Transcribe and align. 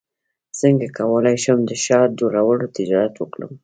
څنګه 0.59 0.85
کولی 0.97 1.35
شم 1.43 1.59
د 1.65 1.71
ښارۍ 1.83 2.15
جوړولو 2.19 2.65
تجارت 2.77 3.13
وکړم 3.17 3.51